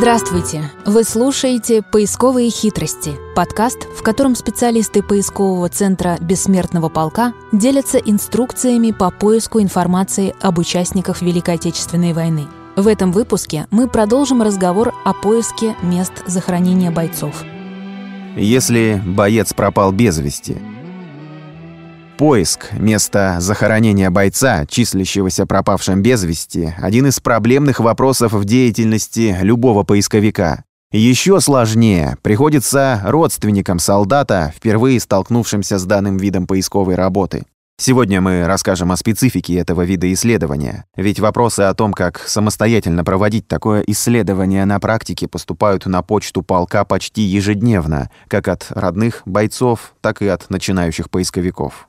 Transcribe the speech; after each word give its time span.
Здравствуйте! 0.00 0.62
Вы 0.86 1.04
слушаете 1.04 1.82
«Поисковые 1.82 2.48
хитрости»– 2.48 3.16
подкаст, 3.36 3.86
в 3.98 4.02
котором 4.02 4.34
специалисты 4.34 5.02
поискового 5.02 5.68
центра 5.68 6.16
«Бессмертного 6.22 6.88
полка» 6.88 7.34
делятся 7.52 7.98
инструкциями 7.98 8.92
по 8.92 9.10
поиску 9.10 9.60
информации 9.60 10.34
об 10.40 10.56
участниках 10.56 11.20
Великой 11.20 11.56
Отечественной 11.56 12.14
войны. 12.14 12.46
В 12.76 12.88
этом 12.88 13.12
выпуске 13.12 13.66
мы 13.70 13.88
продолжим 13.88 14.40
разговор 14.40 14.94
о 15.04 15.12
поиске 15.12 15.76
мест 15.82 16.14
захоронения 16.26 16.90
бойцов. 16.90 17.44
Если 18.36 19.02
боец 19.04 19.52
пропал 19.52 19.92
без 19.92 20.18
вести– 20.18 20.56
Поиск 22.20 22.74
места 22.74 23.40
захоронения 23.40 24.10
бойца, 24.10 24.66
числящегося 24.66 25.46
пропавшим 25.46 26.02
без 26.02 26.22
вести, 26.22 26.74
один 26.76 27.06
из 27.06 27.18
проблемных 27.18 27.80
вопросов 27.80 28.34
в 28.34 28.44
деятельности 28.44 29.38
любого 29.40 29.84
поисковика. 29.84 30.64
Еще 30.92 31.40
сложнее 31.40 32.18
приходится 32.20 33.00
родственникам 33.06 33.78
солдата, 33.78 34.52
впервые 34.54 35.00
столкнувшимся 35.00 35.78
с 35.78 35.84
данным 35.86 36.18
видом 36.18 36.46
поисковой 36.46 36.94
работы. 36.94 37.46
Сегодня 37.78 38.20
мы 38.20 38.44
расскажем 38.44 38.92
о 38.92 38.98
специфике 38.98 39.54
этого 39.54 39.80
вида 39.80 40.12
исследования, 40.12 40.84
ведь 40.96 41.20
вопросы 41.20 41.60
о 41.60 41.72
том, 41.72 41.94
как 41.94 42.18
самостоятельно 42.18 43.02
проводить 43.02 43.48
такое 43.48 43.82
исследование 43.86 44.66
на 44.66 44.78
практике, 44.78 45.26
поступают 45.26 45.86
на 45.86 46.02
почту 46.02 46.42
полка 46.42 46.84
почти 46.84 47.22
ежедневно, 47.22 48.10
как 48.28 48.48
от 48.48 48.66
родных 48.68 49.22
бойцов, 49.24 49.94
так 50.02 50.20
и 50.20 50.28
от 50.28 50.50
начинающих 50.50 51.08
поисковиков. 51.08 51.88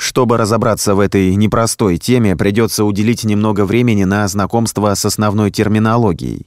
Чтобы 0.00 0.38
разобраться 0.38 0.94
в 0.94 0.98
этой 0.98 1.34
непростой 1.34 1.98
теме, 1.98 2.34
придется 2.34 2.86
уделить 2.86 3.24
немного 3.24 3.66
времени 3.66 4.04
на 4.04 4.26
знакомство 4.28 4.94
с 4.94 5.04
основной 5.04 5.50
терминологией. 5.50 6.46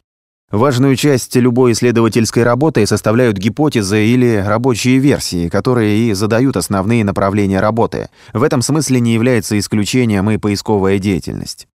Важную 0.49 0.95
часть 0.95 1.35
любой 1.35 1.73
исследовательской 1.73 2.41
работы 2.41 2.87
составляют 2.87 3.37
гипотезы 3.37 4.07
или 4.07 4.37
рабочие 4.37 4.97
версии, 4.97 5.49
которые 5.49 5.99
и 5.99 6.13
задают 6.13 6.57
основные 6.57 7.03
направления 7.03 7.59
работы. 7.59 8.09
В 8.33 8.41
этом 8.41 8.63
смысле 8.63 8.99
не 8.99 9.13
является 9.13 9.57
исключением 9.59 10.31
и 10.31 10.37
поисковая 10.37 10.97
деятельность. 10.97 11.67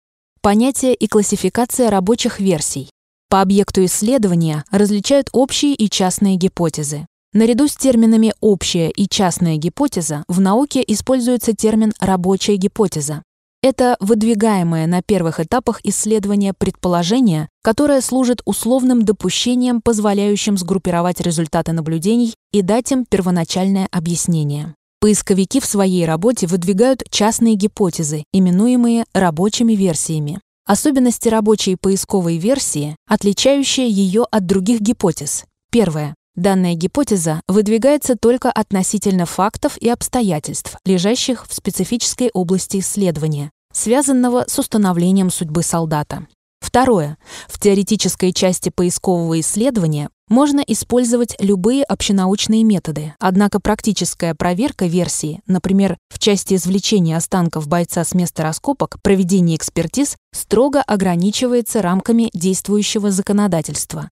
Понятие 0.40 0.94
и 0.94 1.06
классификация 1.06 1.90
рабочих 1.90 2.40
версий. 2.40 2.88
По 3.28 3.42
объекту 3.42 3.84
исследования 3.84 4.64
различают 4.70 5.28
общие 5.32 5.74
и 5.74 5.90
частные 5.90 6.36
гипотезы. 6.36 7.06
Наряду 7.36 7.68
с 7.68 7.76
терминами 7.76 8.32
«общая» 8.40 8.88
и 8.88 9.06
«частная 9.06 9.58
гипотеза» 9.58 10.24
в 10.26 10.40
науке 10.40 10.82
используется 10.86 11.52
термин 11.52 11.92
«рабочая 12.00 12.56
гипотеза». 12.56 13.22
Это 13.62 13.98
выдвигаемое 14.00 14.86
на 14.86 15.02
первых 15.02 15.38
этапах 15.38 15.80
исследования 15.84 16.54
предположение, 16.54 17.50
которое 17.62 18.00
служит 18.00 18.40
условным 18.46 19.04
допущением, 19.04 19.82
позволяющим 19.82 20.56
сгруппировать 20.56 21.20
результаты 21.20 21.72
наблюдений 21.72 22.34
и 22.52 22.62
дать 22.62 22.90
им 22.90 23.04
первоначальное 23.04 23.86
объяснение. 23.92 24.74
Поисковики 24.98 25.60
в 25.60 25.66
своей 25.66 26.06
работе 26.06 26.46
выдвигают 26.46 27.02
частные 27.10 27.54
гипотезы, 27.54 28.24
именуемые 28.32 29.04
рабочими 29.12 29.74
версиями. 29.74 30.40
Особенности 30.64 31.28
рабочей 31.28 31.76
поисковой 31.76 32.38
версии, 32.38 32.96
отличающие 33.06 33.90
ее 33.90 34.24
от 34.30 34.46
других 34.46 34.80
гипотез. 34.80 35.44
Первое. 35.70 36.14
Данная 36.36 36.74
гипотеза 36.74 37.40
выдвигается 37.48 38.14
только 38.14 38.50
относительно 38.52 39.24
фактов 39.24 39.78
и 39.78 39.88
обстоятельств, 39.88 40.76
лежащих 40.84 41.46
в 41.48 41.54
специфической 41.54 42.30
области 42.34 42.78
исследования, 42.78 43.50
связанного 43.72 44.44
с 44.46 44.58
установлением 44.58 45.30
судьбы 45.30 45.62
солдата. 45.62 46.26
Второе. 46.60 47.16
В 47.48 47.58
теоретической 47.58 48.32
части 48.32 48.68
поискового 48.68 49.40
исследования 49.40 50.10
можно 50.28 50.60
использовать 50.60 51.36
любые 51.40 51.84
общенаучные 51.84 52.64
методы, 52.64 53.14
однако 53.18 53.58
практическая 53.58 54.34
проверка 54.34 54.86
версии, 54.86 55.40
например, 55.46 55.96
в 56.10 56.18
части 56.18 56.54
извлечения 56.54 57.16
останков 57.16 57.68
бойца 57.68 58.04
с 58.04 58.12
места 58.12 58.42
раскопок, 58.42 58.96
проведения 59.02 59.56
экспертиз, 59.56 60.16
строго 60.34 60.82
ограничивается 60.82 61.80
рамками 61.80 62.28
действующего 62.34 63.10
законодательства. 63.10 64.10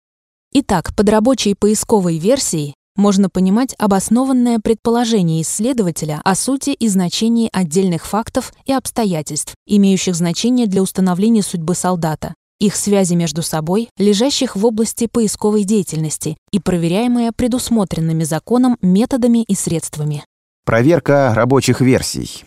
Итак, 0.54 0.96
под 0.96 1.10
рабочей 1.10 1.54
поисковой 1.54 2.18
версией 2.18 2.74
можно 2.96 3.30
понимать 3.30 3.76
обоснованное 3.78 4.60
предположение 4.60 5.44
исследователя 5.44 6.20
о 6.24 6.36
сути 6.36 6.72
и 6.72 6.88
значении 6.88 7.50
отдельных 7.54 8.06
фактов 8.06 8.52
и 8.66 8.74
обстоятельств, 8.74 9.54
имеющих 9.68 10.16
значение 10.16 10.68
для 10.68 10.82
установления 10.82 11.44
судьбы 11.44 11.76
солдата, 11.76 12.34
их 12.60 12.76
связи 12.76 13.14
между 13.14 13.44
собой, 13.44 13.90
лежащих 13.98 14.56
в 14.56 14.66
области 14.66 15.08
поисковой 15.08 15.64
деятельности 15.64 16.38
и 16.52 16.60
проверяемые 16.60 17.32
предусмотренными 17.32 18.24
законом 18.24 18.78
методами 18.82 19.44
и 19.44 19.54
средствами. 19.54 20.26
Проверка 20.66 21.34
рабочих 21.36 21.82
версий. 21.82 22.44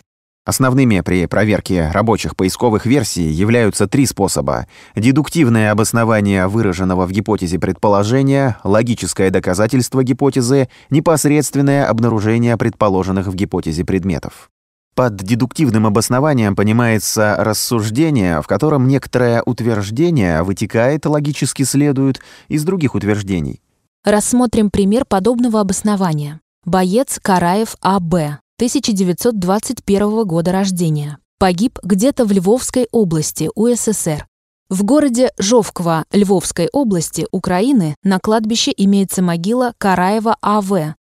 Основными 0.51 0.99
при 0.99 1.27
проверке 1.27 1.89
рабочих 1.93 2.35
поисковых 2.35 2.85
версий 2.85 3.23
являются 3.23 3.87
три 3.87 4.05
способа. 4.05 4.67
Дедуктивное 4.97 5.71
обоснование 5.71 6.45
выраженного 6.47 7.05
в 7.05 7.11
гипотезе 7.13 7.57
предположения, 7.57 8.57
логическое 8.65 9.29
доказательство 9.29 10.03
гипотезы, 10.03 10.67
непосредственное 10.89 11.87
обнаружение 11.87 12.57
предположенных 12.57 13.27
в 13.27 13.33
гипотезе 13.33 13.85
предметов. 13.85 14.49
Под 14.93 15.15
дедуктивным 15.15 15.87
обоснованием 15.87 16.57
понимается 16.57 17.37
рассуждение, 17.39 18.41
в 18.41 18.47
котором 18.47 18.89
некоторое 18.89 19.43
утверждение 19.43 20.43
вытекает, 20.43 21.05
логически 21.05 21.63
следует, 21.63 22.19
из 22.49 22.65
других 22.65 22.93
утверждений. 22.93 23.61
Рассмотрим 24.03 24.69
пример 24.69 25.05
подобного 25.05 25.61
обоснования. 25.61 26.41
Боец 26.65 27.21
Караев 27.23 27.77
А.Б. 27.81 28.40
1921 28.61 30.23
года 30.23 30.51
рождения. 30.51 31.17
Погиб 31.39 31.79
где-то 31.81 32.25
в 32.25 32.31
Львовской 32.31 32.87
области 32.91 33.49
УССР. 33.55 34.27
В 34.69 34.83
городе 34.83 35.31
Жовква 35.39 36.03
Львовской 36.11 36.69
области 36.71 37.25
Украины 37.31 37.95
на 38.03 38.19
кладбище 38.19 38.71
имеется 38.77 39.23
могила 39.23 39.73
Караева 39.79 40.37
А.В. 40.43 40.73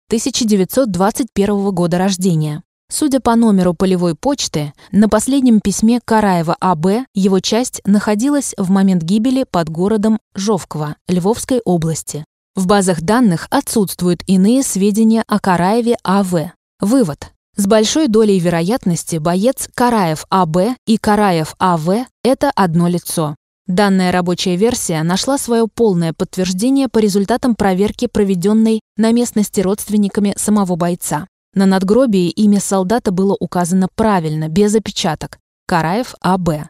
1921 0.09 1.71
года 1.71 1.99
рождения. 1.99 2.65
Судя 2.91 3.21
по 3.21 3.37
номеру 3.37 3.75
полевой 3.75 4.17
почты, 4.17 4.73
на 4.91 5.09
последнем 5.09 5.61
письме 5.61 6.01
Караева 6.05 6.57
А.Б. 6.61 7.07
его 7.15 7.39
часть 7.39 7.81
находилась 7.87 8.57
в 8.59 8.71
момент 8.71 9.05
гибели 9.05 9.45
под 9.49 9.69
городом 9.69 10.19
Жовква 10.35 10.97
Львовской 11.07 11.61
области. 11.65 12.25
В 12.57 12.67
базах 12.67 13.03
данных 13.03 13.47
отсутствуют 13.51 14.25
иные 14.27 14.65
сведения 14.65 15.23
о 15.29 15.39
Караеве 15.39 15.97
А.В. 16.03 16.51
Вывод. 16.81 17.36
С 17.59 17.67
большой 17.67 18.09
долей 18.09 18.39
вероятности 18.39 19.17
боец 19.17 19.67
Караев 19.75 20.27
А.Б. 20.29 20.77
и 20.87 20.99
Караев 20.99 21.55
А.В.– 21.59 22.05
это 22.23 22.51
одно 22.55 22.87
лицо. 22.87 23.35
Данная 23.67 24.13
рабочая 24.13 24.57
версия 24.57 25.03
нашла 25.03 25.39
свое 25.39 25.67
полное 25.67 26.13
подтверждение 26.13 26.89
по 26.91 26.99
результатам 26.99 27.55
проверки, 27.55 28.09
проведенной 28.09 28.81
на 28.99 29.11
местности 29.11 29.61
родственниками 29.61 30.35
самого 30.37 30.77
бойца. 30.77 31.29
На 31.55 31.65
надгробии 31.65 32.29
имя 32.29 32.61
солдата 32.61 33.11
было 33.11 33.35
указано 33.41 33.89
правильно, 33.95 34.49
без 34.49 34.75
опечаток– 34.75 35.39
Караев 35.67 36.15
А.Б. 36.21 36.69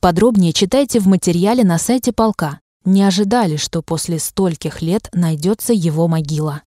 Подробнее 0.00 0.52
читайте 0.52 0.98
в 0.98 1.06
материале 1.06 1.62
на 1.62 1.78
сайте 1.78 2.12
полка. 2.12 2.58
Не 2.84 3.04
ожидали, 3.04 3.56
что 3.56 3.82
после 3.82 4.18
стольких 4.18 4.82
лет 4.82 5.08
найдется 5.12 5.72
его 5.72 6.08
могила 6.08 6.62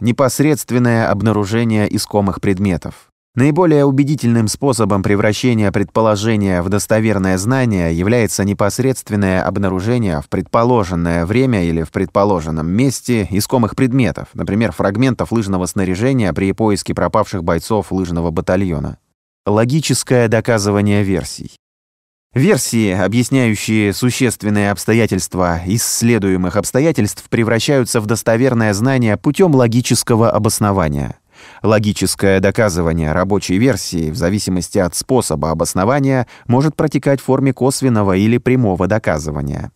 непосредственное 0.00 1.10
обнаружение 1.10 1.94
искомых 1.94 2.40
предметов. 2.40 3.10
Наиболее 3.36 3.84
убедительным 3.84 4.48
способом 4.48 5.04
превращения 5.04 5.70
предположения 5.70 6.62
в 6.62 6.68
достоверное 6.68 7.38
знание 7.38 7.96
является 7.96 8.42
непосредственное 8.42 9.44
обнаружение 9.44 10.20
в 10.20 10.28
предположенное 10.28 11.24
время 11.24 11.64
или 11.64 11.84
в 11.84 11.92
предположенном 11.92 12.68
месте 12.68 13.28
искомых 13.30 13.76
предметов, 13.76 14.28
например, 14.34 14.72
фрагментов 14.72 15.30
лыжного 15.30 15.66
снаряжения 15.66 16.32
при 16.32 16.50
поиске 16.50 16.92
пропавших 16.92 17.44
бойцов 17.44 17.92
лыжного 17.92 18.32
батальона. 18.32 18.98
Логическое 19.46 20.26
доказывание 20.26 21.04
версий. 21.04 21.59
Версии, 22.34 22.92
объясняющие 22.92 23.92
существенные 23.92 24.70
обстоятельства 24.70 25.60
исследуемых 25.66 26.54
обстоятельств, 26.54 27.24
превращаются 27.28 28.00
в 28.00 28.06
достоверное 28.06 28.72
знание 28.72 29.16
путем 29.16 29.52
логического 29.52 30.30
обоснования. 30.30 31.18
Логическое 31.64 32.38
доказывание 32.38 33.10
рабочей 33.10 33.58
версии 33.58 34.12
в 34.12 34.16
зависимости 34.16 34.78
от 34.78 34.94
способа 34.94 35.50
обоснования 35.50 36.28
может 36.46 36.76
протекать 36.76 37.20
в 37.20 37.24
форме 37.24 37.52
косвенного 37.52 38.16
или 38.16 38.38
прямого 38.38 38.86
доказывания. 38.86 39.72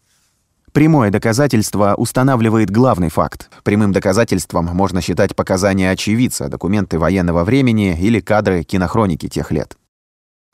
Прямое 0.71 1.11
доказательство 1.11 1.97
устанавливает 1.97 2.71
главный 2.71 3.09
факт. 3.09 3.51
Прямым 3.65 3.91
доказательством 3.91 4.67
можно 4.67 5.01
считать 5.01 5.35
показания 5.35 5.91
очевидца, 5.91 6.47
документы 6.47 7.01
военного 7.01 7.43
времени 7.43 7.99
или 8.01 8.21
кадры 8.21 8.63
кинохроники 8.63 9.29
тех 9.29 9.51
лет. 9.51 9.77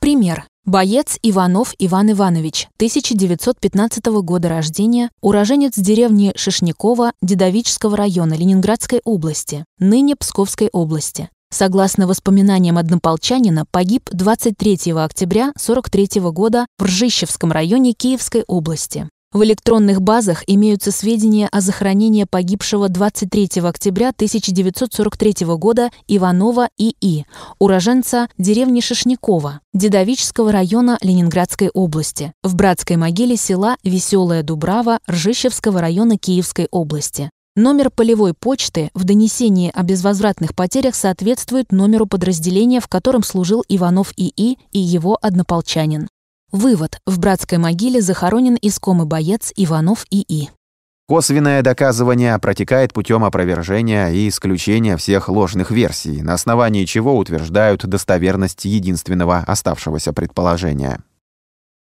Пример. 0.01 0.47
Боец 0.65 1.19
Иванов 1.21 1.75
Иван 1.77 2.11
Иванович, 2.11 2.69
1915 2.77 4.03
года 4.23 4.49
рождения, 4.49 5.11
уроженец 5.21 5.75
деревни 5.77 6.33
Шишникова 6.35 7.11
Дедовического 7.21 7.95
района 7.95 8.33
Ленинградской 8.33 9.01
области, 9.05 9.63
ныне 9.77 10.15
Псковской 10.15 10.69
области. 10.73 11.29
Согласно 11.53 12.07
воспоминаниям 12.07 12.79
однополчанина, 12.79 13.65
погиб 13.69 14.09
23 14.11 14.93
октября 14.93 15.53
43 15.55 16.19
года 16.31 16.65
в 16.79 16.85
Ржищевском 16.85 17.51
районе 17.51 17.93
Киевской 17.93 18.43
области. 18.47 19.07
В 19.33 19.45
электронных 19.45 20.01
базах 20.01 20.43
имеются 20.45 20.91
сведения 20.91 21.47
о 21.53 21.61
захоронении 21.61 22.25
погибшего 22.25 22.89
23 22.89 23.61
октября 23.63 24.09
1943 24.09 25.45
года 25.55 25.89
Иванова 26.09 26.67
И.И., 26.77 27.23
уроженца 27.57 28.27
деревни 28.37 28.81
Шишникова, 28.81 29.61
Дедовического 29.73 30.51
района 30.51 30.97
Ленинградской 30.99 31.69
области, 31.69 32.33
в 32.43 32.55
братской 32.55 32.97
могиле 32.97 33.37
села 33.37 33.77
Веселая 33.85 34.43
Дубрава 34.43 34.99
Ржищевского 35.09 35.79
района 35.79 36.17
Киевской 36.17 36.67
области. 36.69 37.29
Номер 37.55 37.89
полевой 37.89 38.33
почты 38.33 38.89
в 38.93 39.05
донесении 39.05 39.71
о 39.73 39.83
безвозвратных 39.83 40.53
потерях 40.53 40.93
соответствует 40.93 41.71
номеру 41.71 42.05
подразделения, 42.05 42.81
в 42.81 42.89
котором 42.89 43.23
служил 43.23 43.63
Иванов 43.69 44.11
ИИ 44.17 44.57
и 44.73 44.79
его 44.79 45.17
однополчанин. 45.21 46.09
Вывод. 46.51 46.99
В 47.05 47.17
братской 47.17 47.57
могиле 47.57 48.01
захоронен 48.01 48.57
искомый 48.61 49.07
боец 49.07 49.53
Иванов 49.55 50.05
ИИ. 50.11 50.49
Косвенное 51.07 51.61
доказывание 51.61 52.37
протекает 52.39 52.91
путем 52.93 53.23
опровержения 53.23 54.09
и 54.09 54.27
исключения 54.27 54.97
всех 54.97 55.29
ложных 55.29 55.71
версий, 55.71 56.21
на 56.21 56.33
основании 56.33 56.83
чего 56.85 57.17
утверждают 57.17 57.85
достоверность 57.85 58.65
единственного 58.65 59.37
оставшегося 59.39 60.11
предположения. 60.11 61.01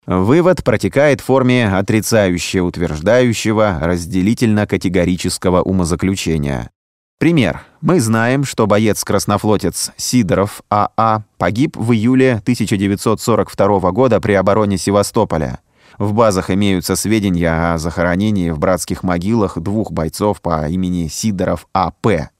Вывод 0.05 0.63
протекает 0.63 1.19
в 1.19 1.25
форме 1.25 1.67
отрицающего-утверждающего 1.67 3.79
разделительно-категорического 3.81 5.63
умозаключения. 5.63 6.71
Пример. 7.17 7.61
Мы 7.79 8.01
знаем, 8.01 8.43
что 8.43 8.67
боец-краснофлотец 8.67 9.91
Сидоров 9.95 10.61
А.А. 10.69 10.89
А 10.97 11.21
погиб 11.37 11.77
в 11.77 11.93
июле 11.93 12.33
1942 12.33 13.91
года 13.91 14.19
при 14.19 14.33
обороне 14.33 14.77
Севастополя. 14.77 15.59
В 15.97 16.11
базах 16.11 16.49
имеются 16.49 16.97
сведения 16.97 17.73
о 17.73 17.77
захоронении 17.77 18.49
в 18.49 18.59
братских 18.59 19.01
могилах 19.03 19.57
двух 19.57 19.93
бойцов 19.93 20.41
по 20.41 20.67
имени 20.67 21.07
Сидоров 21.07 21.67
А.П. 21.73 22.31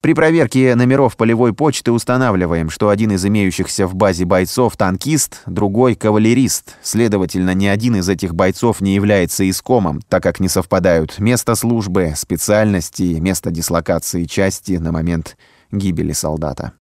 При 0.00 0.14
проверке 0.14 0.76
номеров 0.76 1.16
полевой 1.16 1.52
почты 1.52 1.90
устанавливаем, 1.90 2.70
что 2.70 2.88
один 2.88 3.10
из 3.10 3.26
имеющихся 3.26 3.88
в 3.88 3.96
базе 3.96 4.24
бойцов 4.24 4.76
танкист, 4.76 5.42
другой 5.46 5.96
кавалерист. 5.96 6.76
Следовательно, 6.82 7.52
ни 7.52 7.66
один 7.66 7.96
из 7.96 8.08
этих 8.08 8.32
бойцов 8.32 8.80
не 8.80 8.94
является 8.94 9.48
искомом, 9.50 10.00
так 10.08 10.22
как 10.22 10.38
не 10.38 10.48
совпадают 10.48 11.18
место 11.18 11.56
службы, 11.56 12.12
специальности 12.16 13.18
место 13.18 13.50
дислокации 13.50 14.24
части 14.24 14.72
на 14.72 14.92
момент 14.92 15.36
гибели 15.72 16.12
солдата. 16.12 16.74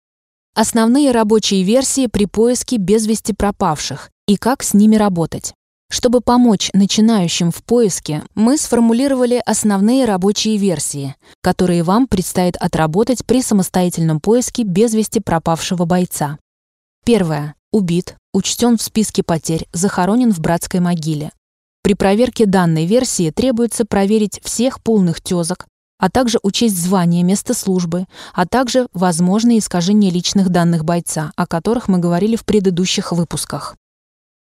Основные 0.57 1.13
рабочие 1.13 1.63
версии 1.63 2.09
при 2.09 2.27
поиске 2.27 2.79
без 2.79 3.07
вести 3.07 3.33
пропавших 3.33 4.11
и 4.27 4.37
как 4.37 4.65
с 4.65 4.75
ними 4.75 4.97
работать. 4.97 5.55
Чтобы 5.95 6.21
помочь 6.21 6.71
начинающим 6.75 7.53
в 7.53 7.63
поиске, 7.63 8.25
мы 8.35 8.59
сформулировали 8.59 9.41
основные 9.47 10.07
рабочие 10.07 10.57
версии, 10.57 11.15
которые 11.41 11.85
вам 11.85 12.09
предстоит 12.09 12.57
отработать 12.57 13.25
при 13.25 13.41
самостоятельном 13.41 14.19
поиске 14.19 14.65
без 14.65 14.93
вести 14.93 15.21
пропавшего 15.21 15.85
бойца. 15.85 16.41
Первое. 17.05 17.55
Убит, 17.71 18.17
учтен 18.33 18.77
в 18.77 18.83
списке 18.83 19.23
потерь, 19.23 19.69
захоронен 19.73 20.33
в 20.33 20.41
братской 20.41 20.81
могиле. 20.81 21.31
При 21.85 21.95
проверке 21.95 22.47
данной 22.47 22.87
версии 22.87 23.31
требуется 23.31 23.85
проверить 23.85 24.41
всех 24.43 24.83
полных 24.83 25.21
тезок, 25.21 25.69
а 26.01 26.11
также 26.11 26.41
учесть 26.43 26.77
звание, 26.77 27.23
место 27.23 27.55
службы, 27.55 28.07
а 28.33 28.49
также 28.49 28.89
возможные 28.95 29.61
искажения 29.61 30.11
личных 30.11 30.49
данных 30.49 30.85
бойца, 30.85 31.31
о 31.37 31.47
которых 31.47 31.87
мы 31.87 31.99
говорили 31.99 32.35
в 32.35 32.45
предыдущих 32.45 33.13
выпусках. 33.13 33.77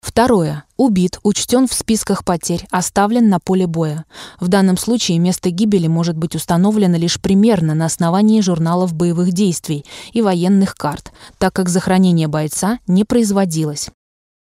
Второе. 0.02 0.64
Убит, 0.76 1.20
учтен 1.22 1.68
в 1.68 1.72
списках 1.72 2.24
потерь, 2.24 2.66
оставлен 2.70 3.28
на 3.28 3.38
поле 3.38 3.68
боя. 3.68 4.04
В 4.40 4.48
данном 4.48 4.76
случае 4.76 5.18
место 5.20 5.50
гибели 5.50 5.86
может 5.86 6.18
быть 6.18 6.34
установлено 6.34 6.98
лишь 6.98 7.20
примерно 7.20 7.74
на 7.74 7.86
основании 7.86 8.40
журналов 8.40 8.92
боевых 8.92 9.32
действий 9.32 9.86
и 10.12 10.20
военных 10.20 10.74
карт, 10.74 11.12
так 11.38 11.54
как 11.54 11.68
захоронение 11.68 12.26
бойца 12.26 12.80
не 12.88 13.04
производилось. 13.04 13.90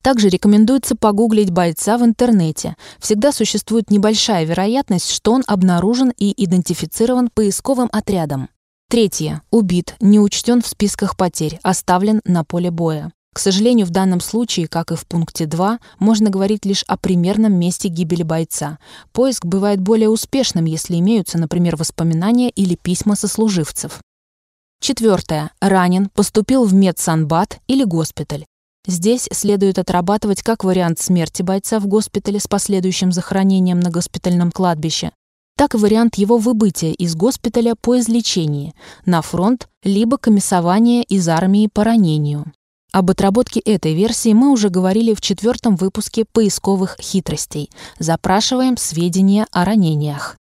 Также 0.01 0.29
рекомендуется 0.29 0.95
погуглить 0.95 1.51
бойца 1.51 1.99
в 1.99 2.05
интернете. 2.05 2.77
Всегда 3.01 3.33
существует 3.33 3.91
небольшая 3.91 4.45
вероятность, 4.45 5.11
что 5.11 5.33
он 5.33 5.43
обнаружен 5.47 6.13
и 6.17 6.33
идентифицирован 6.45 7.31
поисковым 7.35 7.89
отрядом. 7.93 8.49
Третье. 8.89 9.43
Убит, 9.51 9.97
не 10.01 10.21
учтен 10.21 10.63
в 10.63 10.69
списках 10.69 11.17
потерь, 11.17 11.59
оставлен 11.63 12.23
на 12.25 12.45
поле 12.45 12.71
боя. 12.71 13.13
К 13.35 13.39
сожалению, 13.39 13.87
в 13.87 13.91
данном 13.91 14.21
случае, 14.21 14.69
как 14.69 14.91
и 14.91 14.97
в 14.97 15.07
пункте 15.07 15.47
2, 15.47 15.79
можно 15.99 16.31
говорить 16.31 16.65
лишь 16.65 16.83
о 16.85 16.97
примерном 16.97 17.55
месте 17.55 17.89
гибели 17.89 18.23
бойца. 18.23 18.79
Поиск 19.13 19.45
бывает 19.45 19.81
более 19.81 20.09
успешным, 20.09 20.65
если 20.65 20.97
имеются, 20.99 21.39
например, 21.39 21.77
воспоминания 21.77 22.51
или 22.51 22.75
письма 22.75 23.15
сослуживцев. 23.15 24.01
Четвертое. 24.81 25.51
Ранен, 25.61 26.09
поступил 26.09 26.65
в 26.65 26.75
медсанбат 26.75 27.61
или 27.67 27.85
госпиталь. 27.85 28.45
Здесь 28.87 29.29
следует 29.33 29.79
отрабатывать 29.79 30.43
как 30.43 30.65
вариант 30.65 30.99
смерти 30.99 31.43
бойца 31.43 31.79
в 31.79 31.87
госпитале 31.87 32.41
с 32.41 32.47
последующим 32.47 33.13
захоронением 33.13 33.81
на 33.81 33.91
госпитальном 33.91 34.51
кладбище, 34.51 35.13
так 35.59 35.75
и 35.75 35.79
вариант 35.79 36.15
его 36.15 36.39
выбытия 36.39 36.93
из 36.93 37.15
госпиталя 37.15 37.75
по 37.75 37.99
излечении, 37.99 38.75
на 39.05 39.21
фронт, 39.21 39.69
либо 39.83 40.17
комиссование 40.17 41.03
из 41.03 41.29
армии 41.29 41.69
по 41.71 41.85
ранению. 41.85 42.51
Об 42.91 43.11
отработке 43.11 43.61
этой 43.61 43.95
версии 43.95 44.33
мы 44.33 44.51
уже 44.51 44.71
говорили 44.71 45.15
в 45.15 45.21
четвертом 45.21 45.77
выпуске 45.77 46.25
поисковых 46.25 46.97
хитростей. 47.01 47.71
Запрашиваем 47.99 48.79
сведения 48.79 49.47
о 49.53 49.67
ранениях. 49.67 50.37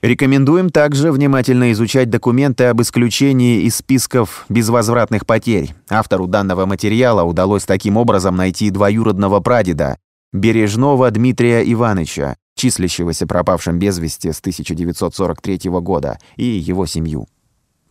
Рекомендуем 0.00 0.70
также 0.70 1.10
внимательно 1.10 1.72
изучать 1.72 2.08
документы 2.08 2.64
об 2.66 2.80
исключении 2.80 3.62
из 3.62 3.76
списков 3.76 4.46
безвозвратных 4.48 5.26
потерь. 5.26 5.74
Автору 5.88 6.28
данного 6.28 6.66
материала 6.66 7.24
удалось 7.24 7.64
таким 7.64 7.96
образом 7.96 8.36
найти 8.36 8.70
двоюродного 8.70 9.40
прадеда, 9.40 9.98
Бережного 10.32 11.10
Дмитрия 11.10 11.62
Ивановича, 11.72 12.36
числящегося 12.54 13.26
пропавшим 13.26 13.80
без 13.80 13.98
вести 13.98 14.30
с 14.30 14.38
1943 14.38 15.70
года, 15.80 16.18
и 16.36 16.44
его 16.44 16.86
семью. 16.86 17.26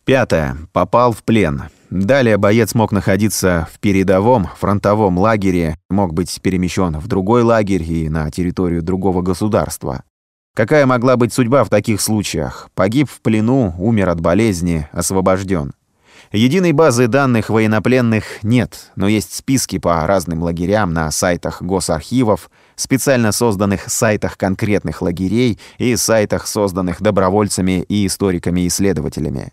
Пятое. 0.07 0.55
Попал 0.71 1.11
в 1.11 1.21
плен. 1.21 1.63
Далее 1.89 2.37
боец 2.37 2.73
мог 2.73 2.93
находиться 2.93 3.67
в 3.73 3.77
передовом 3.79 4.47
фронтовом 4.57 5.17
лагере, 5.17 5.75
мог 5.89 6.13
быть 6.13 6.41
перемещен 6.41 6.97
в 6.97 7.07
другой 7.07 7.43
лагерь 7.43 7.83
и 7.83 8.07
на 8.07 8.31
территорию 8.31 8.81
другого 8.81 9.21
государства. 9.21 10.03
Какая 10.55 10.85
могла 10.85 11.17
быть 11.17 11.33
судьба 11.33 11.65
в 11.65 11.69
таких 11.69 11.99
случаях? 11.99 12.69
Погиб 12.73 13.09
в 13.09 13.19
плену, 13.19 13.75
умер 13.77 14.07
от 14.07 14.21
болезни, 14.21 14.87
освобожден. 14.93 15.73
Единой 16.31 16.71
базы 16.71 17.07
данных 17.07 17.49
военнопленных 17.49 18.43
нет, 18.43 18.93
но 18.95 19.09
есть 19.09 19.35
списки 19.35 19.77
по 19.77 20.07
разным 20.07 20.41
лагерям 20.41 20.93
на 20.93 21.11
сайтах 21.11 21.61
госархивов, 21.61 22.49
специально 22.77 23.33
созданных 23.33 23.89
сайтах 23.89 24.37
конкретных 24.37 25.01
лагерей 25.01 25.59
и 25.77 25.97
сайтах, 25.97 26.47
созданных 26.47 27.01
добровольцами 27.01 27.81
и 27.89 28.07
историками-исследователями. 28.07 29.51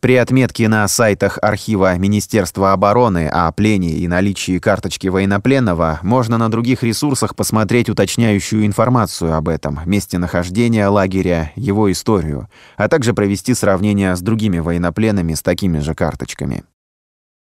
При 0.00 0.16
отметке 0.16 0.66
на 0.68 0.88
сайтах 0.88 1.38
архива 1.42 1.94
Министерства 1.98 2.72
обороны 2.72 3.28
о 3.28 3.52
плене 3.52 3.90
и 3.90 4.08
наличии 4.08 4.58
карточки 4.58 5.08
военнопленного 5.08 6.00
можно 6.02 6.38
на 6.38 6.50
других 6.50 6.82
ресурсах 6.82 7.36
посмотреть 7.36 7.90
уточняющую 7.90 8.64
информацию 8.64 9.34
об 9.34 9.50
этом, 9.50 9.78
месте 9.84 10.16
нахождения 10.16 10.88
лагеря, 10.88 11.52
его 11.54 11.92
историю, 11.92 12.48
а 12.78 12.88
также 12.88 13.12
провести 13.12 13.52
сравнение 13.52 14.16
с 14.16 14.22
другими 14.22 14.58
военнопленными 14.58 15.34
с 15.34 15.42
такими 15.42 15.80
же 15.80 15.94
карточками. 15.94 16.64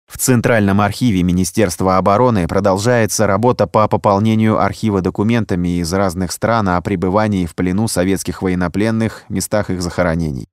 В 0.05 0.17
Центральном 0.17 0.81
архиве 0.81 1.23
Министерства 1.23 1.95
обороны 1.95 2.45
продолжается 2.45 3.25
работа 3.25 3.67
по 3.67 3.87
пополнению 3.87 4.59
архива 4.59 4.99
документами 4.99 5.79
из 5.79 5.93
разных 5.93 6.33
стран 6.33 6.67
о 6.67 6.81
пребывании 6.81 7.45
в 7.45 7.55
плену 7.55 7.87
советских 7.87 8.41
военнопленных, 8.41 9.23
местах 9.29 9.69
их 9.69 9.81
захоронений. 9.81 10.48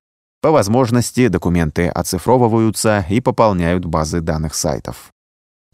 По 0.47 0.53
возможности 0.53 1.27
документы 1.27 1.89
оцифровываются 1.89 3.05
и 3.11 3.21
пополняют 3.21 3.85
базы 3.85 4.21
данных 4.21 4.55
сайтов. 4.55 5.11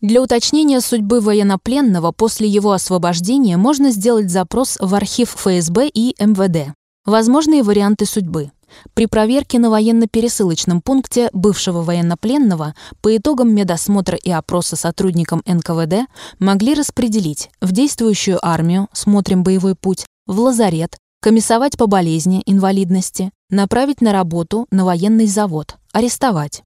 Для 0.01 0.23
уточнения 0.23 0.81
судьбы 0.81 1.21
военнопленного 1.21 2.11
после 2.11 2.49
его 2.49 2.73
освобождения 2.73 3.59
можно 3.59 3.91
сделать 3.91 4.31
запрос 4.31 4.79
в 4.81 4.95
архив 4.95 5.35
ФСБ 5.37 5.91
и 5.93 6.15
МВД. 6.19 6.73
Возможные 7.05 7.63
варианты 7.63 8.07
судьбы. 8.07 8.51
При 8.95 9.05
проверке 9.05 9.59
на 9.59 9.69
военно-пересылочном 9.69 10.81
пункте 10.81 11.29
бывшего 11.35 11.83
военнопленного 11.83 12.75
по 13.03 13.15
итогам 13.15 13.55
медосмотра 13.55 14.17
и 14.17 14.31
опроса 14.31 14.77
сотрудникам 14.77 15.43
НКВД 15.45 16.09
могли 16.39 16.73
распределить 16.73 17.51
в 17.61 17.73
действующую 17.73 18.39
армию, 18.43 18.89
смотрим 18.95 19.43
боевой 19.43 19.75
путь, 19.75 20.07
в 20.27 20.41
лазарет, 20.41 20.97
комиссовать 21.23 21.77
по 21.79 21.87
болезни, 21.87 22.43
инвалидности, 22.47 23.31
направить 23.49 24.01
на 24.01 24.13
работу 24.13 24.67
на 24.73 24.85
военный 24.85 25.29
завод, 25.29 25.77
арестовать. 25.93 26.65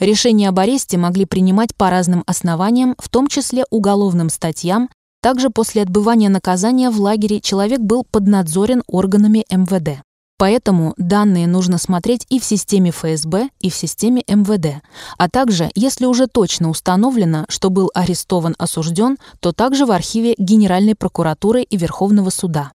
Решения 0.00 0.48
об 0.48 0.58
аресте 0.58 0.98
могли 0.98 1.24
принимать 1.24 1.76
по 1.76 1.88
разным 1.88 2.24
основаниям, 2.26 2.96
в 2.98 3.08
том 3.08 3.28
числе 3.28 3.64
уголовным 3.70 4.28
статьям. 4.28 4.90
Также 5.22 5.50
после 5.50 5.82
отбывания 5.82 6.28
наказания 6.28 6.90
в 6.90 7.00
лагере 7.00 7.40
человек 7.40 7.78
был 7.78 8.04
поднадзорен 8.10 8.82
органами 8.88 9.44
МВД. 9.48 10.02
Поэтому 10.36 10.94
данные 10.96 11.46
нужно 11.46 11.78
смотреть 11.78 12.26
и 12.28 12.40
в 12.40 12.44
системе 12.44 12.90
ФСБ, 12.90 13.50
и 13.60 13.70
в 13.70 13.74
системе 13.76 14.24
МВД. 14.26 14.82
А 15.16 15.28
также, 15.28 15.70
если 15.76 16.06
уже 16.06 16.26
точно 16.26 16.70
установлено, 16.70 17.44
что 17.48 17.70
был 17.70 17.88
арестован 17.94 18.56
осужден, 18.58 19.18
то 19.38 19.52
также 19.52 19.86
в 19.86 19.92
архиве 19.92 20.34
Генеральной 20.38 20.96
прокуратуры 20.96 21.62
и 21.62 21.76
Верховного 21.76 22.30
суда. 22.30 22.72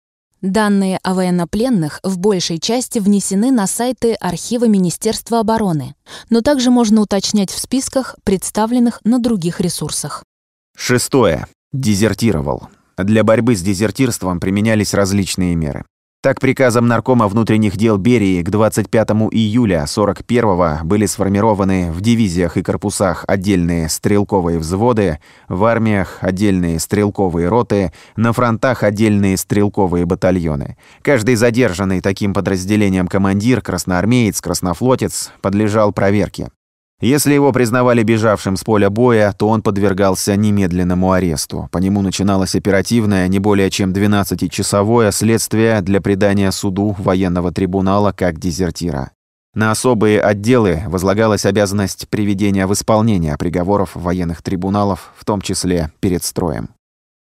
Данные 0.42 0.98
о 1.04 1.14
военнопленных 1.14 2.00
в 2.02 2.18
большей 2.18 2.58
части 2.58 2.98
внесены 2.98 3.52
на 3.52 3.68
сайты 3.68 4.14
архива 4.14 4.64
Министерства 4.64 5.38
обороны, 5.38 5.94
но 6.30 6.40
также 6.40 6.70
можно 6.70 7.00
уточнять 7.00 7.50
в 7.50 7.58
списках, 7.60 8.16
представленных 8.24 9.00
на 9.04 9.20
других 9.20 9.60
ресурсах. 9.60 10.24
Шестое. 10.76 11.46
Дезертировал. 11.72 12.68
Для 12.98 13.22
борьбы 13.22 13.54
с 13.54 13.62
дезертирством 13.62 14.40
применялись 14.40 14.94
различные 14.94 15.54
меры. 15.54 15.84
Так, 16.22 16.38
приказом 16.38 16.86
Наркома 16.86 17.26
внутренних 17.26 17.76
дел 17.76 17.96
Берии 17.96 18.44
к 18.44 18.48
25 18.48 19.08
июля 19.32 19.86
41-го 19.88 20.86
были 20.86 21.04
сформированы 21.06 21.90
в 21.90 22.00
дивизиях 22.00 22.56
и 22.56 22.62
корпусах 22.62 23.24
отдельные 23.26 23.88
стрелковые 23.88 24.60
взводы, 24.60 25.18
в 25.48 25.64
армиях 25.64 26.18
отдельные 26.20 26.78
стрелковые 26.78 27.48
роты, 27.48 27.92
на 28.14 28.32
фронтах 28.32 28.84
отдельные 28.84 29.36
стрелковые 29.36 30.06
батальоны. 30.06 30.76
Каждый 31.02 31.34
задержанный 31.34 32.00
таким 32.00 32.34
подразделением 32.34 33.08
командир, 33.08 33.60
красноармеец, 33.60 34.40
краснофлотец 34.40 35.32
подлежал 35.40 35.90
проверке. 35.90 36.50
Если 37.02 37.34
его 37.34 37.50
признавали 37.50 38.04
бежавшим 38.04 38.56
с 38.56 38.62
поля 38.62 38.88
боя, 38.88 39.34
то 39.36 39.48
он 39.48 39.60
подвергался 39.60 40.36
немедленному 40.36 41.10
аресту. 41.10 41.68
По 41.72 41.78
нему 41.78 42.00
начиналось 42.00 42.54
оперативное, 42.54 43.26
не 43.26 43.40
более 43.40 43.70
чем 43.70 43.92
12-часовое 43.92 45.10
следствие 45.10 45.80
для 45.80 46.00
предания 46.00 46.52
суду 46.52 46.94
военного 46.96 47.50
трибунала 47.50 48.12
как 48.12 48.38
дезертира. 48.38 49.10
На 49.52 49.72
особые 49.72 50.20
отделы 50.20 50.84
возлагалась 50.86 51.44
обязанность 51.44 52.08
приведения 52.08 52.68
в 52.68 52.72
исполнение 52.72 53.36
приговоров 53.36 53.96
военных 53.96 54.40
трибуналов, 54.40 55.12
в 55.16 55.24
том 55.24 55.40
числе 55.40 55.90
перед 55.98 56.22
строем. 56.22 56.68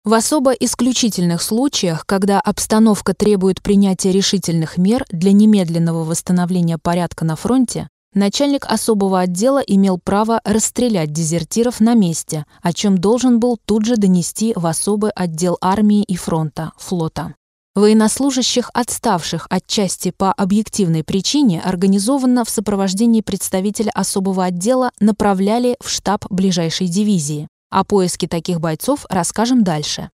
В 0.03 0.13
особо 0.13 0.51
исключительных 0.51 1.41
случаях, 1.41 2.05
когда 2.05 2.41
обстановка 2.41 3.13
требует 3.13 3.61
принятия 3.61 4.11
решительных 4.11 4.77
мер 4.77 5.05
для 5.09 5.31
немедленного 5.31 6.03
восстановления 6.03 6.77
порядка 6.77 7.23
на 7.23 7.37
фронте, 7.37 7.87
Начальник 8.13 8.65
особого 8.65 9.19
отдела 9.19 9.59
имел 9.59 9.99
право 9.99 10.41
расстрелять 10.43 11.13
дезертиров 11.13 11.79
на 11.79 11.93
месте, 11.93 12.45
о 12.61 12.73
чем 12.73 12.97
должен 12.97 13.39
был 13.39 13.57
тут 13.65 13.85
же 13.85 13.97
донести 13.97 14.53
в 14.55 14.65
особый 14.65 15.11
отдел 15.11 15.57
армии 15.61 16.03
и 16.03 16.15
фронта, 16.15 16.71
флота. 16.77 17.35
Военнослужащих, 17.75 18.71
отставших 18.73 19.45
от 19.49 19.67
части 19.67 20.11
по 20.11 20.33
объективной 20.33 21.03
причине, 21.03 21.61
организованно 21.61 22.43
в 22.43 22.49
сопровождении 22.49 23.21
представителя 23.21 23.91
особого 23.91 24.43
отдела 24.43 24.91
направляли 24.99 25.77
в 25.79 25.87
штаб 25.87 26.25
ближайшей 26.31 26.87
дивизии. 26.87 27.47
О 27.69 27.83
поиске 27.83 28.27
таких 28.27 28.59
бойцов 28.59 29.05
расскажем 29.09 29.63
дальше. 29.63 30.09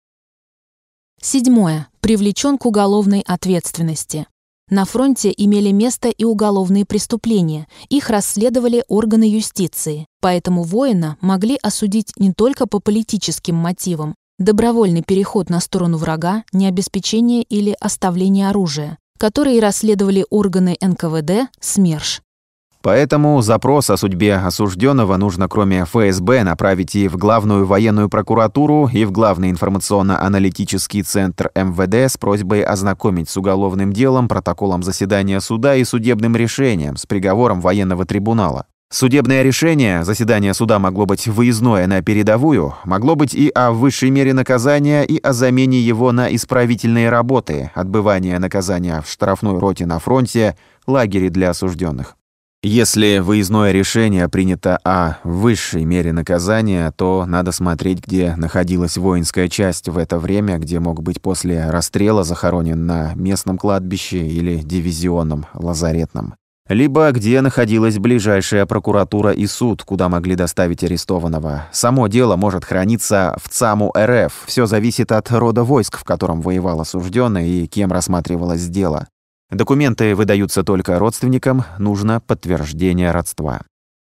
Седьмое. 1.20 1.88
Привлечен 2.00 2.56
к 2.56 2.64
уголовной 2.64 3.22
ответственности. 3.24 4.26
На 4.72 4.86
фронте 4.86 5.30
имели 5.36 5.70
место 5.70 6.08
и 6.08 6.24
уголовные 6.24 6.86
преступления, 6.86 7.68
их 7.90 8.08
расследовали 8.08 8.84
органы 8.88 9.24
юстиции, 9.24 10.06
поэтому 10.22 10.62
воина 10.62 11.18
могли 11.20 11.58
осудить 11.62 12.14
не 12.16 12.32
только 12.32 12.66
по 12.66 12.80
политическим 12.80 13.54
мотивам, 13.54 14.14
добровольный 14.38 15.02
переход 15.02 15.50
на 15.50 15.60
сторону 15.60 15.98
врага, 15.98 16.44
необеспечение 16.54 17.42
или 17.42 17.76
оставление 17.80 18.48
оружия, 18.48 18.96
которые 19.18 19.60
расследовали 19.60 20.24
органы 20.30 20.78
НКВД, 20.80 21.50
СМЕРШ. 21.60 22.22
Поэтому 22.82 23.40
запрос 23.42 23.90
о 23.90 23.96
судьбе 23.96 24.34
осужденного 24.34 25.16
нужно 25.16 25.48
кроме 25.48 25.84
ФСБ 25.84 26.42
направить 26.42 26.96
и 26.96 27.06
в 27.06 27.16
Главную 27.16 27.64
военную 27.64 28.08
прокуратуру, 28.08 28.90
и 28.92 29.04
в 29.04 29.12
Главный 29.12 29.50
информационно-аналитический 29.50 31.02
центр 31.02 31.52
МВД 31.54 32.12
с 32.12 32.16
просьбой 32.16 32.62
ознакомить 32.62 33.30
с 33.30 33.36
уголовным 33.36 33.92
делом, 33.92 34.26
протоколом 34.26 34.82
заседания 34.82 35.40
суда 35.40 35.76
и 35.76 35.84
судебным 35.84 36.34
решением 36.34 36.96
с 36.96 37.06
приговором 37.06 37.60
военного 37.60 38.04
трибунала. 38.04 38.66
Судебное 38.90 39.42
решение, 39.42 40.04
заседание 40.04 40.52
суда 40.52 40.78
могло 40.78 41.06
быть 41.06 41.26
выездное 41.26 41.86
на 41.86 42.02
передовую, 42.02 42.74
могло 42.84 43.14
быть 43.14 43.32
и 43.32 43.48
о 43.54 43.70
высшей 43.70 44.10
мере 44.10 44.34
наказания, 44.34 45.04
и 45.04 45.18
о 45.18 45.32
замене 45.32 45.80
его 45.80 46.12
на 46.12 46.34
исправительные 46.34 47.10
работы, 47.10 47.70
отбывание 47.74 48.38
наказания 48.38 49.00
в 49.00 49.08
штрафной 49.08 49.58
роте 49.58 49.86
на 49.86 49.98
фронте, 49.98 50.58
лагере 50.86 51.30
для 51.30 51.50
осужденных. 51.50 52.16
Если 52.64 53.18
выездное 53.18 53.72
решение 53.72 54.28
принято 54.28 54.78
о 54.84 55.16
высшей 55.24 55.84
мере 55.84 56.12
наказания, 56.12 56.92
то 56.94 57.24
надо 57.26 57.50
смотреть, 57.50 58.06
где 58.06 58.36
находилась 58.36 58.96
воинская 58.96 59.48
часть 59.48 59.88
в 59.88 59.98
это 59.98 60.16
время, 60.20 60.58
где 60.58 60.78
мог 60.78 61.02
быть 61.02 61.20
после 61.20 61.68
расстрела 61.70 62.22
захоронен 62.22 62.86
на 62.86 63.14
местном 63.16 63.58
кладбище 63.58 64.24
или 64.28 64.58
дивизионном, 64.58 65.46
лазаретном. 65.54 66.36
Либо 66.68 67.10
где 67.10 67.40
находилась 67.40 67.98
ближайшая 67.98 68.64
прокуратура 68.66 69.32
и 69.32 69.48
суд, 69.48 69.82
куда 69.82 70.08
могли 70.08 70.36
доставить 70.36 70.84
арестованного. 70.84 71.64
Само 71.72 72.06
дело 72.06 72.36
может 72.36 72.64
храниться 72.64 73.36
в 73.42 73.48
ЦАМу 73.48 73.92
РФ. 73.98 74.44
Все 74.46 74.66
зависит 74.66 75.10
от 75.10 75.28
рода 75.32 75.64
войск, 75.64 75.98
в 75.98 76.04
котором 76.04 76.40
воевал 76.40 76.80
осужденный 76.80 77.50
и 77.50 77.66
кем 77.66 77.90
рассматривалось 77.90 78.68
дело. 78.68 79.08
Документы 79.52 80.14
выдаются 80.14 80.62
только 80.62 80.98
родственникам, 80.98 81.64
нужно 81.78 82.20
подтверждение 82.20 83.10
родства. 83.10 83.60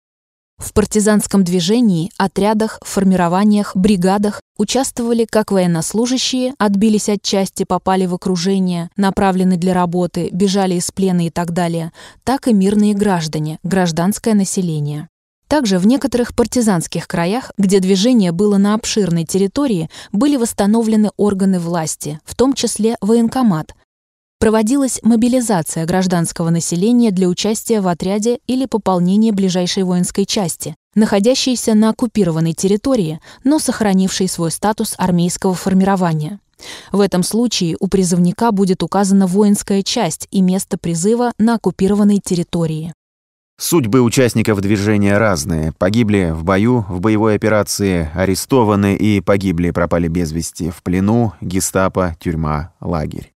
В 0.57 0.71
партизанском 0.73 1.43
движении, 1.43 2.11
отрядах, 2.17 2.79
формированиях, 2.83 3.75
бригадах 3.75 4.39
участвовали 4.57 5.25
как 5.29 5.51
военнослужащие, 5.51 6.53
отбились 6.57 7.09
от 7.09 7.21
части, 7.21 7.63
попали 7.63 8.05
в 8.05 8.13
окружение, 8.13 8.89
направлены 8.95 9.57
для 9.57 9.73
работы, 9.73 10.29
бежали 10.31 10.75
из 10.75 10.89
плена 10.91 11.27
и 11.27 11.29
так 11.29 11.51
далее, 11.51 11.91
так 12.23 12.47
и 12.47 12.53
мирные 12.53 12.93
граждане, 12.93 13.59
гражданское 13.63 14.35
население. 14.35 15.09
Также 15.47 15.77
в 15.77 15.85
некоторых 15.85 16.33
партизанских 16.33 17.07
краях, 17.07 17.51
где 17.59 17.79
движение 17.79 18.31
было 18.31 18.57
на 18.57 18.73
обширной 18.73 19.25
территории, 19.25 19.89
были 20.11 20.35
восстановлены 20.35 21.11
органы 21.17 21.59
власти, 21.59 22.19
в 22.25 22.35
том 22.35 22.53
числе 22.53 22.95
военкомат, 23.01 23.75
проводилась 24.43 24.99
мобилизация 25.03 25.85
гражданского 25.85 26.49
населения 26.49 27.11
для 27.11 27.29
участия 27.29 27.79
в 27.79 27.87
отряде 27.87 28.39
или 28.45 28.65
пополнения 28.65 29.31
ближайшей 29.31 29.83
воинской 29.83 30.25
части, 30.25 30.75
находящейся 30.95 31.75
на 31.75 31.91
оккупированной 31.91 32.51
территории, 32.51 33.21
но 33.45 33.57
сохранившей 33.57 34.27
свой 34.27 34.51
статус 34.51 34.95
армейского 34.97 35.53
формирования. 35.53 36.41
В 36.91 36.99
этом 36.99 37.23
случае 37.23 37.77
у 37.79 37.87
призывника 37.87 38.51
будет 38.51 38.83
указана 38.83 39.27
воинская 39.27 39.81
часть 39.81 40.27
и 40.29 40.41
место 40.41 40.77
призыва 40.77 41.31
на 41.37 41.55
оккупированной 41.55 42.19
территории. 42.21 42.93
Судьбы 43.57 44.01
участников 44.01 44.59
движения 44.59 45.17
разные. 45.17 45.71
Погибли 45.71 46.31
в 46.35 46.43
бою, 46.43 46.83
в 46.89 46.99
боевой 46.99 47.35
операции, 47.35 48.11
арестованы 48.13 48.93
и 48.97 49.21
погибли, 49.21 49.71
пропали 49.71 50.09
без 50.09 50.33
вести, 50.33 50.69
в 50.69 50.83
плену, 50.83 51.31
гестапо, 51.39 52.17
тюрьма, 52.19 52.73
лагерь. 52.81 53.32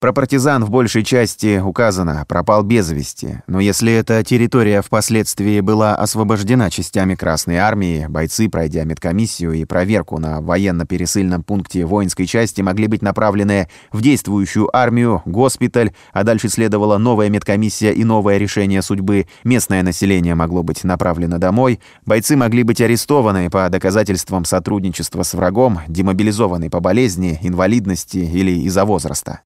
Про 0.00 0.12
партизан 0.12 0.64
в 0.64 0.70
большей 0.70 1.02
части 1.02 1.58
указано 1.58 2.24
«пропал 2.28 2.62
без 2.62 2.88
вести», 2.88 3.42
но 3.48 3.58
если 3.58 3.92
эта 3.92 4.22
территория 4.22 4.80
впоследствии 4.80 5.58
была 5.58 5.96
освобождена 5.96 6.70
частями 6.70 7.16
Красной 7.16 7.56
Армии, 7.56 8.06
бойцы, 8.08 8.48
пройдя 8.48 8.84
медкомиссию 8.84 9.54
и 9.54 9.64
проверку 9.64 10.20
на 10.20 10.40
военно-пересыльном 10.40 11.42
пункте 11.42 11.84
воинской 11.84 12.26
части, 12.26 12.60
могли 12.60 12.86
быть 12.86 13.02
направлены 13.02 13.68
в 13.90 14.00
действующую 14.00 14.68
армию, 14.72 15.20
госпиталь, 15.24 15.90
а 16.12 16.22
дальше 16.22 16.48
следовала 16.48 16.96
новая 16.96 17.28
медкомиссия 17.28 17.90
и 17.90 18.04
новое 18.04 18.38
решение 18.38 18.82
судьбы, 18.82 19.26
местное 19.42 19.82
население 19.82 20.36
могло 20.36 20.62
быть 20.62 20.84
направлено 20.84 21.38
домой, 21.38 21.80
бойцы 22.06 22.36
могли 22.36 22.62
быть 22.62 22.80
арестованы 22.80 23.50
по 23.50 23.68
доказательствам 23.68 24.44
сотрудничества 24.44 25.24
с 25.24 25.34
врагом, 25.34 25.80
демобилизованы 25.88 26.70
по 26.70 26.78
болезни, 26.78 27.40
инвалидности 27.42 28.18
или 28.18 28.52
из-за 28.60 28.84
возраста. 28.84 29.40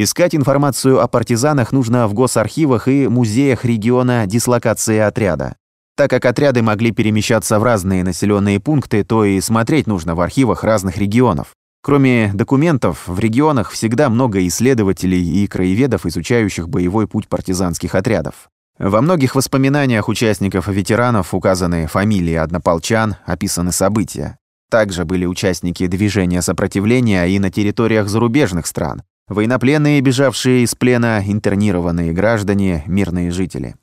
Искать 0.00 0.32
информацию 0.32 1.02
о 1.02 1.08
партизанах 1.08 1.72
нужно 1.72 2.06
в 2.06 2.14
госархивах 2.14 2.86
и 2.86 3.08
музеях 3.08 3.64
региона 3.64 4.28
дислокации 4.28 4.98
отряда. 4.98 5.56
Так 5.96 6.08
как 6.08 6.24
отряды 6.24 6.62
могли 6.62 6.92
перемещаться 6.92 7.58
в 7.58 7.64
разные 7.64 8.04
населенные 8.04 8.60
пункты, 8.60 9.02
то 9.02 9.24
и 9.24 9.40
смотреть 9.40 9.88
нужно 9.88 10.14
в 10.14 10.20
архивах 10.20 10.62
разных 10.62 10.98
регионов. 10.98 11.48
Кроме 11.82 12.30
документов, 12.32 13.08
в 13.08 13.18
регионах 13.18 13.72
всегда 13.72 14.08
много 14.08 14.46
исследователей 14.46 15.42
и 15.42 15.48
краеведов, 15.48 16.06
изучающих 16.06 16.68
боевой 16.68 17.08
путь 17.08 17.26
партизанских 17.26 17.96
отрядов. 17.96 18.50
Во 18.78 19.00
многих 19.00 19.34
воспоминаниях 19.34 20.08
участников 20.08 20.68
и 20.68 20.72
ветеранов 20.72 21.34
указаны 21.34 21.88
фамилии 21.88 22.34
однополчан, 22.34 23.16
описаны 23.26 23.72
события. 23.72 24.38
Также 24.70 25.04
были 25.04 25.26
участники 25.26 25.88
движения 25.88 26.40
сопротивления 26.40 27.24
и 27.24 27.40
на 27.40 27.50
территориях 27.50 28.06
зарубежных 28.06 28.68
стран, 28.68 29.02
Военнопленные, 29.28 30.00
бежавшие 30.00 30.62
из 30.62 30.74
плена, 30.74 31.22
интернированные 31.24 32.12
граждане, 32.12 32.82
мирные 32.86 33.30
жители. 33.30 33.74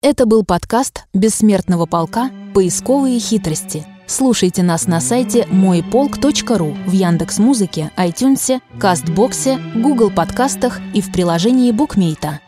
Это 0.00 0.26
был 0.26 0.44
подкаст 0.44 1.04
«Бессмертного 1.12 1.86
полка. 1.86 2.30
Поисковые 2.54 3.18
хитрости». 3.18 3.86
Слушайте 4.06 4.62
нас 4.62 4.86
на 4.86 5.00
сайте 5.00 5.46
мойполк.ру, 5.48 6.76
в 6.86 6.92
Яндекс.Музыке, 6.92 7.92
iTunes, 7.96 8.60
Кастбоксе, 8.78 9.58
Google 9.74 10.10
подкастах 10.10 10.80
и 10.92 11.00
в 11.00 11.10
приложении 11.12 11.70
Букмейта. 11.70 12.40